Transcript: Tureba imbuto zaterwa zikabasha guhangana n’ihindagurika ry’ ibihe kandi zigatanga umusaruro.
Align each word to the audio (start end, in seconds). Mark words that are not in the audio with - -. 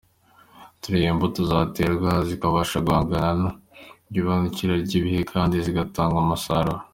Tureba 0.81 1.09
imbuto 1.13 1.39
zaterwa 1.51 2.11
zikabasha 2.27 2.77
guhangana 2.85 3.47
n’ihindagurika 4.09 4.83
ry’ 4.85 4.93
ibihe 4.99 5.21
kandi 5.31 5.55
zigatanga 5.65 6.17
umusaruro. 6.25 6.81